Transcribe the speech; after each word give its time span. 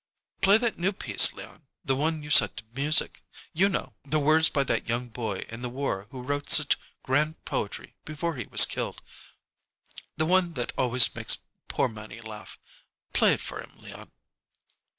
"Play 0.41 0.57
that 0.57 0.79
new 0.79 0.93
piece, 0.93 1.31
Leon 1.31 1.67
the 1.85 1.95
one 1.95 2.23
you 2.23 2.31
set 2.31 2.57
to 2.57 2.63
music. 2.73 3.21
You 3.53 3.69
know. 3.69 3.93
The 4.03 4.17
words 4.17 4.49
by 4.49 4.63
that 4.63 4.89
young 4.89 5.09
boy 5.09 5.45
in 5.47 5.61
the 5.61 5.69
war 5.69 6.07
who 6.09 6.23
wrote 6.23 6.49
such 6.49 6.75
grand 7.03 7.45
poetry 7.45 7.93
before 8.03 8.33
he 8.35 8.47
was 8.47 8.65
killed. 8.65 9.03
The 10.17 10.25
one 10.25 10.53
that 10.53 10.73
always 10.75 11.13
makes 11.13 11.37
poor 11.67 11.87
Mannie 11.87 12.19
laugh. 12.19 12.57
Play 13.13 13.33
it 13.33 13.41
for 13.41 13.61
him, 13.61 13.77
Leon." 13.77 14.11